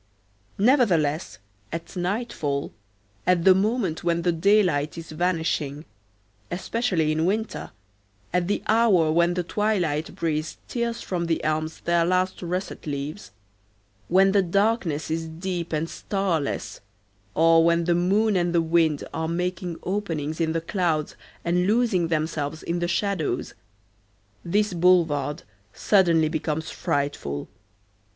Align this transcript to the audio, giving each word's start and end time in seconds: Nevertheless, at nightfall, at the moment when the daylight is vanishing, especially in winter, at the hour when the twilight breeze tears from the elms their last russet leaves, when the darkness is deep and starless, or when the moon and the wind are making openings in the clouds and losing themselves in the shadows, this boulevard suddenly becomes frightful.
Nevertheless, 0.57 1.37
at 1.71 1.95
nightfall, 1.95 2.73
at 3.27 3.43
the 3.43 3.53
moment 3.53 4.03
when 4.03 4.23
the 4.23 4.31
daylight 4.31 4.97
is 4.97 5.11
vanishing, 5.11 5.85
especially 6.49 7.11
in 7.11 7.23
winter, 7.23 7.69
at 8.33 8.47
the 8.47 8.63
hour 8.65 9.11
when 9.11 9.35
the 9.35 9.43
twilight 9.43 10.15
breeze 10.15 10.57
tears 10.67 11.03
from 11.03 11.27
the 11.27 11.43
elms 11.43 11.81
their 11.81 12.03
last 12.03 12.41
russet 12.41 12.87
leaves, 12.87 13.29
when 14.07 14.31
the 14.31 14.41
darkness 14.41 15.11
is 15.11 15.27
deep 15.27 15.71
and 15.71 15.87
starless, 15.87 16.81
or 17.35 17.63
when 17.63 17.83
the 17.83 17.93
moon 17.93 18.35
and 18.35 18.55
the 18.55 18.61
wind 18.63 19.03
are 19.13 19.27
making 19.27 19.77
openings 19.83 20.41
in 20.41 20.53
the 20.53 20.61
clouds 20.61 21.15
and 21.45 21.67
losing 21.67 22.07
themselves 22.07 22.63
in 22.63 22.79
the 22.79 22.87
shadows, 22.87 23.53
this 24.43 24.73
boulevard 24.73 25.43
suddenly 25.73 26.27
becomes 26.27 26.71
frightful. 26.71 27.47